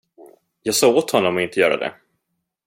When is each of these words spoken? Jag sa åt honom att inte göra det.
Jag 0.63 0.75
sa 0.75 0.95
åt 0.95 1.11
honom 1.11 1.37
att 1.37 1.41
inte 1.43 1.59
göra 1.59 1.77
det. 1.77 1.93